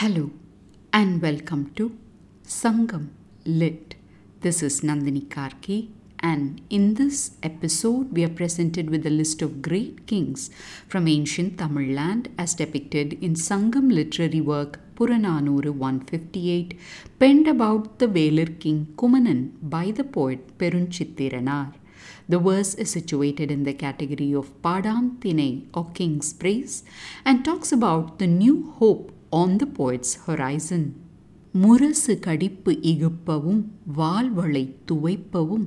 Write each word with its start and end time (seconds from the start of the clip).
Hello 0.00 0.30
and 0.92 1.20
welcome 1.20 1.72
to 1.74 1.84
Sangam 2.46 3.08
Lit. 3.44 3.96
This 4.42 4.62
is 4.62 4.82
Nandini 4.82 5.22
Karki, 5.26 5.88
and 6.20 6.60
in 6.70 6.94
this 6.94 7.32
episode, 7.42 8.12
we 8.12 8.22
are 8.22 8.28
presented 8.28 8.90
with 8.90 9.04
a 9.04 9.10
list 9.10 9.42
of 9.42 9.60
great 9.60 10.06
kings 10.06 10.50
from 10.86 11.08
ancient 11.08 11.58
Tamil 11.58 11.96
land 11.96 12.28
as 12.38 12.54
depicted 12.54 13.14
in 13.14 13.34
Sangam 13.34 13.92
literary 13.92 14.40
work 14.40 14.78
Puranaanooru 14.94 15.74
158, 15.74 16.78
penned 17.18 17.48
about 17.48 17.98
the 17.98 18.06
Velir 18.06 18.60
king 18.60 18.86
Kumanan 18.94 19.50
by 19.60 19.90
the 19.90 20.04
poet 20.04 20.56
Perunchithiranaar. 20.58 21.74
The 22.28 22.38
verse 22.38 22.74
is 22.76 22.92
situated 22.92 23.50
in 23.50 23.64
the 23.64 23.74
category 23.74 24.32
of 24.32 24.62
Paadaan 24.62 25.18
Thinai 25.18 25.66
or 25.74 25.90
King's 25.90 26.32
Praise 26.32 26.84
and 27.24 27.44
talks 27.44 27.72
about 27.72 28.20
the 28.20 28.28
new 28.28 28.70
hope 28.78 29.10
on 29.32 29.58
the 29.58 29.66
poet's 29.78 30.10
horizon. 30.26 30.82
முரசு 31.54 32.18
கடிப்பு 32.18 32.72
இகுப்பவும் 32.82 33.60
வாழ்வளை 33.96 34.62
துவைப்பவும் 34.86 35.64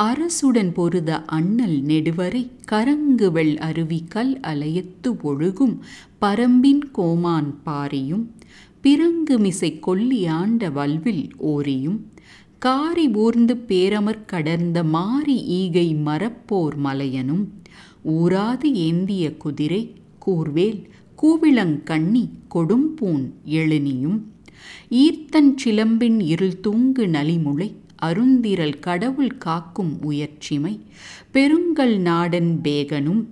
அரசுடன் 0.00 0.72
பொருத 0.72 1.10
அண்ணல் 1.28 1.82
நெடுவரை 1.82 2.42
கரங்குவெள் 2.72 3.56
அருவி 3.58 4.04
கல் 4.08 4.40
அலையத்து 4.42 5.10
ஒழுகும் 5.22 5.74
பரம்பின் 6.20 6.82
கோமான் 6.92 7.50
பாரியும் 7.64 8.24
பிறங்குமிசை 8.82 9.78
கொல்லி 9.78 10.26
ஆண்ட 10.26 10.70
வல்வில் 10.70 11.24
ஓரியும் 11.46 11.98
காரி 12.58 13.06
ஊர்ந்து 13.16 13.56
பேரமர் 13.68 14.24
கடர்ந்த 14.26 14.84
மாரி 14.92 15.38
ஈகை 15.60 15.88
மரப்போர் 16.04 16.78
மலையனும் 16.84 17.44
ஊராது 18.08 18.70
ஏந்திய 18.82 19.36
குதிரை 19.36 19.82
கூர்வேல் 20.26 20.80
கூவிளங்கண்ணி 21.22 22.28
கொடும்பூன் 22.54 23.30
எழுனியும் 23.46 24.18
ஈர்த்தன் 24.90 25.54
சிலம்பின் 25.64 26.20
இருள் 26.20 26.60
தூங்கு 26.60 27.06
நலிமுளை 27.06 27.74
அருந்திரல் 28.02 28.78
கடவுள் 28.78 29.38
காக்கும் 29.38 29.98
உயர்ச்சிமை. 30.02 30.80
பெருங்கல் 31.32 31.96
நாடன் 31.98 32.60
பேகனும் 32.62 33.24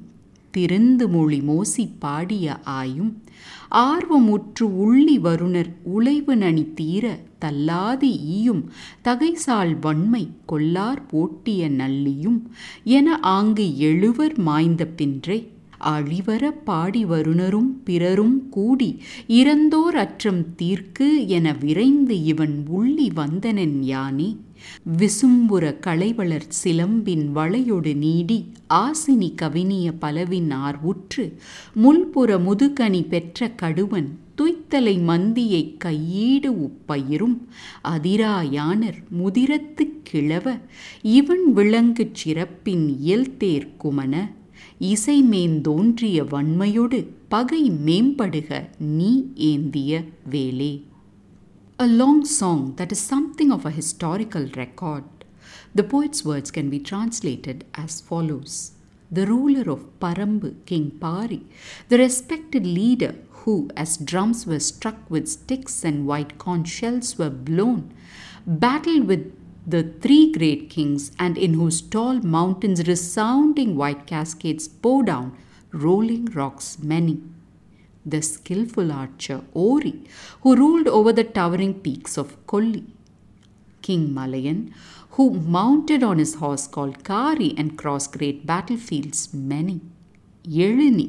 திருந்து 0.58 1.08
மொழி 1.08 1.40
மோசி 1.40 1.88
பாடிய 1.98 2.60
ஆயும். 2.64 3.22
ஆர்வமுற்று 3.70 4.62
உள்ளி 4.62 5.18
வருணர் 5.18 5.72
உழைவு 5.82 6.36
நனி 6.36 6.64
தீர 6.74 7.18
தல்லாது 7.38 8.08
ஈயும். 8.20 8.70
தகைசால் 9.04 9.76
வன்மை 9.80 10.28
கொல்லார் 10.46 11.06
போட்டிய 11.06 11.70
நல்லியும். 11.70 12.42
என 12.84 13.20
ஆங்கு 13.20 13.78
எழுவர் 13.78 14.38
மாய்ந்த 14.38 14.84
பின்றே 14.84 15.52
அழிவர 15.84 16.50
பாடி 16.64 17.04
வருணரும் 17.04 17.70
பிறரும் 17.84 18.48
கூடி 18.48 19.02
இறந்தோர் 19.28 19.96
அற்றம் 19.96 20.46
தீர்க்கு 20.62 21.26
என 21.26 21.52
விரைந்து 21.52 22.24
இவன் 22.24 22.64
உள்ளி 22.78 23.08
வந்தனன் 23.16 23.78
யானே. 23.82 24.36
விசும்புற 24.98 25.78
களைவளர் 25.86 26.48
சிலம்பின் 26.64 27.24
வளையொடு 27.34 27.96
நீடி 27.96 28.52
ஆசினி 28.74 29.34
கவினிய 29.42 29.92
பலவின் 29.98 30.52
ஆர்வுற்று 30.52 31.32
முன்புற 31.74 32.38
முதுகனி 32.38 33.08
பெற்ற 33.08 33.50
கடுவன் 33.62 34.08
துய்த்தலை 34.36 34.96
மந்தியை 35.02 35.76
கையீடு 35.76 36.50
உப்பயிரும் 36.52 37.38
அதிராயானர் 37.84 38.98
முதிரத்து 39.08 40.00
கிழவ 40.02 40.56
இவன் 41.02 41.52
விளங்கு 41.52 42.08
சிறப்பின் 42.12 42.98
இயல்தேர் 43.04 43.68
குமன. 43.84 44.38
இசைமேந்தோன்றிய 44.91 46.17
வன்மையொடு 46.31 46.99
பகை 47.33 47.63
மேம்படுக 47.87 48.49
நீ 48.97 49.11
ஏந்திய 49.51 50.03
வேலே 50.33 50.73
A 51.79 51.87
long 52.01 52.19
song 52.39 52.59
that 52.77 52.91
is 52.95 53.01
something 53.13 53.49
of 53.51 53.63
a 53.65 53.71
historical 53.77 54.45
record. 54.55 55.07
The 55.75 55.83
poet's 55.83 56.23
words 56.23 56.49
can 56.57 56.69
be 56.69 56.79
translated 56.79 57.57
as 57.83 57.99
follows 57.99 58.53
The 59.11 59.25
ruler 59.27 59.65
of 59.69 59.81
Parambu, 59.99 60.49
King 60.65 60.85
Pari, 61.01 61.41
the 61.89 61.97
respected 61.97 62.65
leader 62.65 63.15
who, 63.39 63.69
as 63.75 63.97
drums 63.97 64.47
were 64.47 64.59
struck 64.59 64.99
with 65.09 65.27
sticks 65.27 65.83
and 65.83 66.07
white 66.07 66.37
corn 66.37 66.63
shells 66.63 67.17
were 67.19 67.29
blown, 67.29 67.93
battled 68.47 69.05
with 69.11 69.25
the 69.70 69.82
three 70.02 70.32
great 70.32 70.68
kings, 70.70 71.12
and 71.18 71.38
in 71.38 71.54
whose 71.54 71.80
tall 71.80 72.20
mountains 72.20 72.86
resounding 72.86 73.76
white 73.76 74.06
cascades 74.06 74.66
pour 74.68 75.02
down 75.02 75.36
rolling 75.72 76.24
rocks 76.26 76.78
many. 76.82 77.20
The 78.04 78.22
skilful 78.22 78.90
archer 78.92 79.42
Ori, 79.52 80.04
who 80.42 80.56
ruled 80.56 80.88
over 80.88 81.12
the 81.12 81.24
towering 81.24 81.74
peaks 81.80 82.16
of 82.16 82.34
Kolli. 82.46 82.86
King 83.82 84.12
Malayan, 84.14 84.74
who 85.10 85.30
mounted 85.30 86.02
on 86.02 86.18
his 86.18 86.34
horse 86.36 86.66
called 86.66 87.04
Kari 87.04 87.54
and 87.56 87.76
crossed 87.76 88.16
great 88.16 88.46
battlefields 88.46 89.34
many. 89.34 89.80
Yelini, 90.56 91.08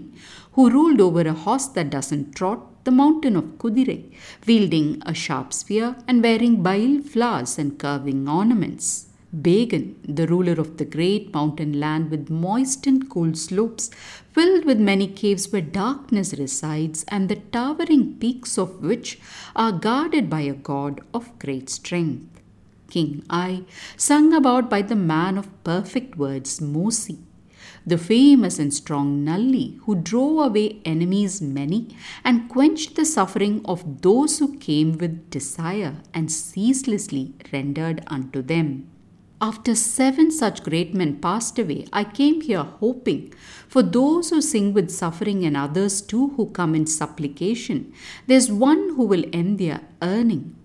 who 0.54 0.70
ruled 0.70 1.02
over 1.02 1.22
a 1.22 1.34
horse 1.34 1.68
that 1.76 1.90
doesn't 1.90 2.36
trot, 2.36 2.84
the 2.84 2.92
mountain 2.92 3.36
of 3.36 3.58
Kudire, 3.60 4.04
wielding 4.48 5.02
a 5.06 5.14
sharp 5.14 5.54
spear 5.54 5.96
and 6.08 6.24
wearing 6.24 6.62
bael 6.64 7.02
flowers 7.02 7.58
and 7.58 7.78
curving 7.78 8.28
ornaments. 8.28 9.08
Began, 9.48 9.96
the 10.04 10.28
ruler 10.28 10.58
of 10.64 10.76
the 10.78 10.84
great 10.84 11.34
mountain 11.34 11.80
land 11.80 12.12
with 12.12 12.30
moist 12.30 12.86
and 12.86 13.10
cool 13.10 13.34
slopes, 13.34 13.90
filled 14.34 14.66
with 14.66 14.78
many 14.78 15.08
caves 15.08 15.52
where 15.52 15.62
darkness 15.62 16.34
resides, 16.38 17.06
and 17.08 17.30
the 17.30 17.38
towering 17.58 18.18
peaks 18.20 18.58
of 18.58 18.84
which 18.84 19.20
are 19.56 19.72
guarded 19.72 20.30
by 20.30 20.42
a 20.42 20.54
god 20.54 21.00
of 21.14 21.40
great 21.40 21.70
strength. 21.70 22.42
King 22.90 23.24
Ai, 23.30 23.64
sung 23.96 24.34
about 24.34 24.70
by 24.70 24.82
the 24.82 24.98
man 24.98 25.38
of 25.38 25.64
perfect 25.64 26.18
words, 26.18 26.60
Mosi, 26.60 27.20
the 27.86 27.98
famous 27.98 28.60
and 28.60 28.74
strong 28.74 29.26
Nalli, 29.26 29.80
who 29.82 29.96
drove 29.96 30.46
away 30.48 30.82
enemies 30.86 31.42
many 31.42 31.96
and 32.24 32.50
quenched 32.50 32.96
the 32.96 33.06
suffering 33.06 33.62
of 33.66 34.02
those 34.02 34.40
who 34.40 34.58
came 34.58 34.98
with 34.98 35.30
desire 35.30 35.96
and 36.14 36.32
ceaselessly 36.32 37.34
rendered 37.52 38.04
unto 38.08 38.42
them. 38.42 38.88
After 39.44 39.74
seven 39.74 40.30
such 40.30 40.62
great 40.62 40.94
men 40.94 41.16
passed 41.16 41.58
away, 41.58 41.88
I 41.92 42.04
came 42.04 42.42
here 42.42 42.62
hoping 42.62 43.34
for 43.68 43.82
those 43.82 44.30
who 44.30 44.40
sing 44.40 44.72
with 44.72 44.92
suffering 44.92 45.44
and 45.44 45.58
others 45.58 46.00
too 46.00 46.30
who 46.38 46.52
come 46.52 46.76
in 46.76 46.86
supplication. 46.86 47.92
There's 48.28 48.52
one 48.52 48.94
who 48.96 49.04
will 49.04 49.26
end 49.34 49.58
their 49.58 49.82
earning. 50.00 50.56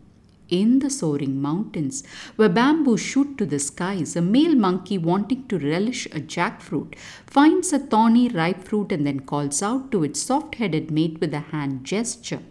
In 0.49 0.79
the 0.79 0.91
soaring 0.91 1.43
mountains, 1.43 2.05
where 2.37 2.49
bamboo 2.49 2.97
shoot 2.97 3.37
to 3.39 3.47
the 3.47 3.59
skies, 3.59 4.15
a 4.15 4.23
male 4.23 4.55
monkey 4.55 4.97
wanting 4.97 5.49
to 5.49 5.59
relish 5.59 6.07
a 6.07 6.21
jackfruit 6.21 6.95
finds 7.27 7.73
a 7.73 7.81
thorny 7.81 8.29
ripe 8.29 8.63
fruit 8.63 8.93
and 8.93 9.05
then 9.05 9.21
calls 9.21 9.61
out 9.61 9.91
to 9.91 10.05
its 10.05 10.23
soft 10.23 10.55
headed 10.57 10.91
mate 10.91 11.21
with 11.21 11.35
a 11.35 11.41
hand 11.41 11.85
gesture. 11.85 12.43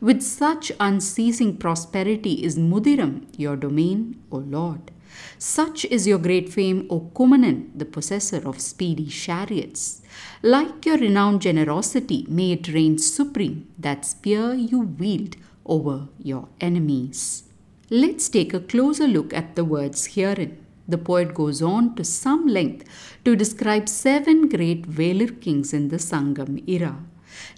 With 0.00 0.22
such 0.22 0.72
unceasing 0.78 1.56
prosperity 1.56 2.44
is 2.44 2.58
Mudiram 2.58 3.26
your 3.36 3.56
domain, 3.56 4.22
O 4.30 4.38
Lord. 4.38 4.90
Such 5.38 5.84
is 5.86 6.06
your 6.06 6.18
great 6.18 6.48
fame, 6.50 6.86
O 6.90 7.10
Kumanan, 7.14 7.70
the 7.74 7.84
possessor 7.84 8.46
of 8.46 8.60
speedy 8.60 9.06
chariots. 9.06 10.02
Like 10.42 10.84
your 10.84 10.98
renowned 10.98 11.42
generosity, 11.42 12.26
may 12.28 12.52
it 12.52 12.68
reign 12.68 12.98
supreme, 12.98 13.68
that 13.78 14.04
spear 14.04 14.54
you 14.54 14.80
wield 14.80 15.36
over 15.68 16.08
your 16.18 16.48
enemies. 16.60 17.44
Let's 17.90 18.28
take 18.28 18.52
a 18.54 18.60
closer 18.60 19.06
look 19.06 19.32
at 19.32 19.56
the 19.56 19.64
words 19.64 20.06
herein. 20.14 20.64
The 20.86 20.98
poet 20.98 21.34
goes 21.34 21.60
on 21.60 21.94
to 21.96 22.04
some 22.04 22.46
length 22.46 22.84
to 23.24 23.36
describe 23.36 23.88
seven 23.88 24.48
great 24.48 24.82
Velir 24.88 25.40
kings 25.40 25.72
in 25.74 25.88
the 25.88 25.98
Sangam 25.98 26.66
era. 26.66 26.96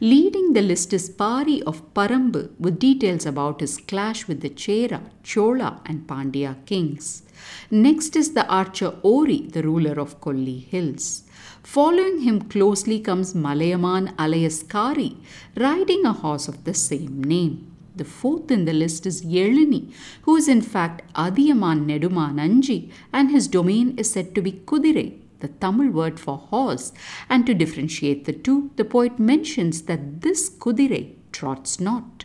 Leading 0.01 0.53
the 0.53 0.63
list 0.63 0.93
is 0.93 1.09
Pari 1.09 1.63
of 1.63 1.95
Parambu 1.95 2.51
with 2.59 2.79
details 2.79 3.25
about 3.25 3.61
his 3.61 3.77
clash 3.77 4.27
with 4.27 4.41
the 4.41 4.51
Chera, 4.51 5.01
Chola, 5.23 5.81
and 5.87 6.07
Pandya 6.09 6.65
kings. 6.67 7.23
Next 7.71 8.17
is 8.17 8.35
the 8.35 8.47
archer 8.47 8.95
Ori, 9.03 9.47
the 9.49 9.63
ruler 9.63 9.99
of 9.99 10.21
Kolli 10.21 10.65
Hills. 10.65 11.25
Following 11.63 12.21
him 12.21 12.43
closely 12.43 13.01
comes 13.01 13.35
Malayaman 13.35 14.15
alias 14.19 14.63
Kari, 14.63 15.17
riding 15.57 16.05
a 16.05 16.13
horse 16.13 16.49
of 16.49 16.65
the 16.65 16.75
same 16.75 17.23
name. 17.23 17.71
The 18.01 18.07
fourth 18.07 18.51
in 18.51 18.65
the 18.65 18.73
list 18.73 19.05
is 19.05 19.27
Yelini, 19.27 19.93
who 20.23 20.35
is 20.35 20.49
in 20.49 20.63
fact 20.63 21.03
Adiyaman 21.13 21.85
Nedumananji, 21.85 22.91
and 23.13 23.31
his 23.31 23.47
domain 23.47 23.95
is 23.99 24.11
said 24.11 24.35
to 24.35 24.41
be 24.41 24.53
Kudire, 24.53 25.19
the 25.41 25.49
Tamil 25.49 25.91
word 25.91 26.19
for 26.19 26.39
horse. 26.39 26.93
And 27.29 27.45
to 27.45 27.53
differentiate 27.53 28.25
the 28.25 28.33
two, 28.33 28.71
the 28.77 28.87
poet 28.87 29.19
mentions 29.19 29.83
that 29.83 30.23
this 30.23 30.49
Kudire 30.49 31.15
trots 31.31 31.79
not. 31.79 32.25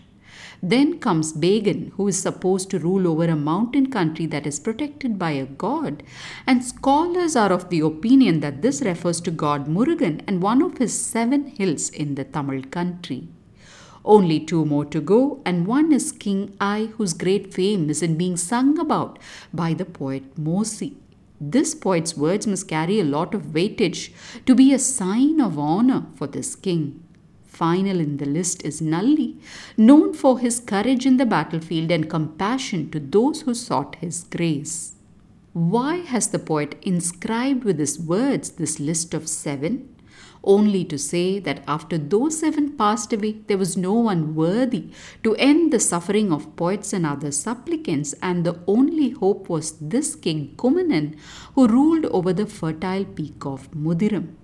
Then 0.63 0.97
comes 0.99 1.33
Began, 1.33 1.91
who 1.97 2.07
is 2.07 2.17
supposed 2.17 2.69
to 2.69 2.79
rule 2.79 3.05
over 3.05 3.25
a 3.25 3.35
mountain 3.35 3.91
country 3.91 4.25
that 4.27 4.47
is 4.47 4.61
protected 4.61 5.19
by 5.19 5.31
a 5.31 5.45
god, 5.45 6.03
and 6.47 6.63
scholars 6.63 7.35
are 7.35 7.51
of 7.51 7.69
the 7.69 7.81
opinion 7.81 8.39
that 8.39 8.61
this 8.61 8.81
refers 8.81 9.19
to 9.19 9.29
god 9.29 9.67
Murugan 9.67 10.21
and 10.25 10.41
one 10.41 10.61
of 10.61 10.77
his 10.77 10.97
seven 10.97 11.47
hills 11.47 11.89
in 11.89 12.15
the 12.15 12.23
Tamil 12.23 12.63
country. 12.63 13.27
Only 14.05 14.39
two 14.39 14.65
more 14.65 14.85
to 14.85 15.01
go, 15.01 15.41
and 15.45 15.65
one 15.65 15.91
is 15.91 16.11
King 16.11 16.55
Ai, 16.61 16.91
whose 16.97 17.13
great 17.13 17.51
fame 17.51 17.89
is 17.89 18.03
in 18.03 18.17
being 18.17 18.37
sung 18.37 18.77
about 18.77 19.17
by 19.51 19.73
the 19.73 19.83
poet 19.83 20.35
Mosi. 20.35 20.93
This 21.41 21.73
poet's 21.73 22.15
words 22.15 22.45
must 22.45 22.67
carry 22.67 22.99
a 22.99 23.03
lot 23.03 23.33
of 23.33 23.47
weightage 23.47 24.13
to 24.45 24.53
be 24.53 24.71
a 24.73 24.79
sign 24.79 25.41
of 25.41 25.57
honor 25.57 26.05
for 26.15 26.27
this 26.27 26.55
king. 26.55 27.03
Final 27.47 27.99
in 27.99 28.17
the 28.17 28.25
list 28.25 28.63
is 28.63 28.79
Nalli, 28.79 29.39
known 29.75 30.13
for 30.13 30.39
his 30.39 30.59
courage 30.59 31.05
in 31.05 31.17
the 31.17 31.25
battlefield 31.25 31.89
and 31.89 32.09
compassion 32.09 32.91
to 32.91 32.99
those 32.99 33.41
who 33.41 33.55
sought 33.55 33.95
his 33.95 34.23
grace. 34.25 34.93
Why 35.53 35.97
has 35.97 36.27
the 36.27 36.39
poet 36.39 36.77
inscribed 36.83 37.63
with 37.63 37.79
his 37.79 37.99
words 37.99 38.51
this 38.51 38.79
list 38.79 39.13
of 39.13 39.27
seven? 39.27 39.95
Only 40.45 40.85
to 40.85 40.97
say 40.99 41.39
that 41.39 41.63
after 41.67 41.97
those 41.97 42.39
seven 42.39 42.73
passed 42.77 43.11
away, 43.11 43.37
there 43.47 43.57
was 43.57 43.75
no 43.75 43.93
one 43.93 44.35
worthy 44.35 44.91
to 45.23 45.35
end 45.35 45.73
the 45.73 45.79
suffering 45.79 46.31
of 46.31 46.55
poets 46.55 46.93
and 46.93 47.03
other 47.03 47.31
supplicants, 47.31 48.13
and 48.21 48.45
the 48.45 48.59
only 48.67 49.09
hope 49.09 49.49
was 49.49 49.71
this 49.79 50.15
king 50.15 50.53
Kumanan, 50.55 51.15
who 51.55 51.67
ruled 51.67 52.05
over 52.05 52.31
the 52.31 52.45
fertile 52.45 53.05
peak 53.05 53.43
of 53.43 53.71
Mudiram. 53.71 54.35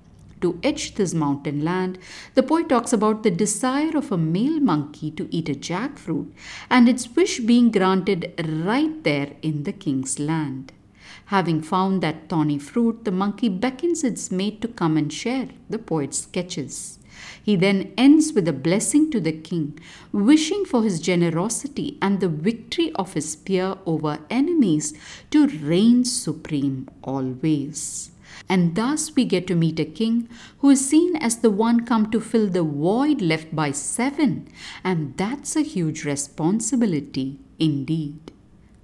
To 0.42 0.60
etch 0.64 0.96
this 0.96 1.14
mountain 1.14 1.64
land, 1.64 2.00
the 2.34 2.42
poet 2.42 2.68
talks 2.68 2.92
about 2.92 3.22
the 3.22 3.30
desire 3.30 3.96
of 3.96 4.12
a 4.12 4.18
male 4.18 4.60
monkey 4.60 5.12
to 5.12 5.28
eat 5.30 5.50
a 5.50 5.54
jackfruit 5.54 6.32
and 6.68 6.90
its 6.90 7.08
wish 7.16 7.40
being 7.42 7.70
granted 7.70 8.34
right 8.66 9.04
there 9.04 9.34
in 9.44 9.66
the 9.66 9.72
king's 9.72 10.18
land. 10.18 10.74
Having 11.26 11.62
found 11.64 12.02
that 12.02 12.30
thorny 12.30 12.60
fruit, 12.60 13.06
the 13.06 13.12
monkey 13.12 13.50
beckons 13.50 14.04
its 14.04 14.32
mate 14.32 14.62
to 14.62 14.68
come 14.68 14.98
and 14.98 15.12
share 15.12 15.50
the 15.70 15.80
poet's 15.80 16.20
sketches. 16.20 17.00
He 17.44 17.56
then 17.56 17.94
ends 17.98 18.34
with 18.34 18.48
a 18.48 18.54
blessing 18.54 19.12
to 19.12 19.20
the 19.20 19.32
king, 19.32 19.80
wishing 20.12 20.66
for 20.66 20.84
his 20.84 21.00
generosity 21.00 21.98
and 22.02 22.20
the 22.20 22.30
victory 22.30 22.92
of 22.94 23.14
his 23.14 23.32
spear 23.32 23.76
over 23.86 24.20
enemies 24.30 24.94
to 25.32 25.48
reign 25.48 26.06
supreme 26.06 26.88
always. 27.04 28.12
And 28.50 28.76
thus 28.76 29.16
we 29.16 29.26
get 29.26 29.48
to 29.48 29.56
meet 29.56 29.80
a 29.80 29.86
king 29.86 30.30
who 30.60 30.70
is 30.70 30.88
seen 30.88 31.16
as 31.18 31.38
the 31.38 31.52
one 31.52 31.86
come 31.86 32.10
to 32.12 32.20
fill 32.20 32.48
the 32.48 32.64
void 32.64 33.22
left 33.22 33.56
by 33.56 33.72
seven, 33.72 34.48
and 34.84 35.16
that's 35.18 35.56
a 35.56 35.62
huge 35.62 36.06
responsibility 36.06 37.40
indeed. 37.60 38.31